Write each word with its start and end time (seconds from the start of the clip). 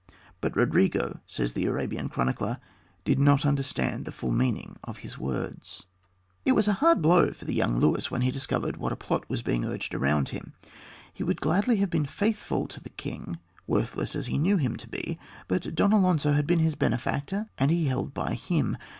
"But 0.41 0.55
Rodrigo," 0.57 1.19
says 1.27 1.53
the 1.53 1.67
Arabian 1.67 2.09
chronicler, 2.09 2.57
"did 3.05 3.19
not 3.19 3.45
understand 3.45 4.03
the 4.05 4.11
full 4.11 4.31
meaning 4.31 4.77
of 4.83 4.97
his 5.05 5.19
words." 5.19 5.83
It 6.43 6.53
was 6.53 6.67
a 6.67 6.73
hard 6.81 7.03
blow 7.03 7.33
for 7.33 7.45
the 7.45 7.53
young 7.53 7.77
Luis 7.77 8.09
when 8.09 8.21
he 8.21 8.31
discovered 8.31 8.77
what 8.77 8.91
a 8.91 8.95
plot 8.95 9.29
was 9.29 9.43
being 9.43 9.63
urged 9.63 9.93
around 9.93 10.29
him. 10.29 10.53
He 11.13 11.21
would 11.23 11.39
gladly 11.39 11.75
have 11.75 11.91
been 11.91 12.07
faithful 12.07 12.65
to 12.69 12.79
the 12.81 12.89
king, 12.89 13.37
worthless 13.67 14.15
as 14.15 14.25
he 14.25 14.39
knew 14.39 14.57
him 14.57 14.75
to 14.77 14.89
be; 14.89 15.19
but 15.47 15.75
Don 15.75 15.93
Alonzo 15.93 16.33
had 16.33 16.47
been 16.47 16.57
his 16.57 16.73
benefactor, 16.73 17.51
and 17.59 17.69
he 17.69 17.85
held 17.85 18.11
by 18.11 18.33
him. 18.33 18.77